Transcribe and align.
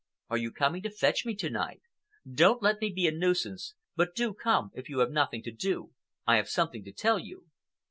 Are 0.31 0.37
you 0.37 0.51
coming 0.51 0.81
to 0.81 0.89
fetch 0.89 1.27
me 1.27 1.35
to 1.35 1.49
night? 1.51 1.83
Don't 2.27 2.63
let 2.63 2.81
me 2.81 2.89
be 2.89 3.05
a 3.07 3.11
nuisance, 3.11 3.75
but 3.95 4.15
do 4.15 4.33
come 4.33 4.71
if 4.73 4.89
you 4.89 4.97
have 4.97 5.11
nothing 5.11 5.43
to 5.43 5.51
do. 5.51 5.91
I 6.25 6.37
have 6.37 6.49
something 6.49 6.83
to 6.85 6.91
tell 6.91 7.19
you. 7.19 7.45